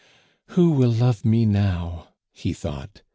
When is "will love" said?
0.71-1.23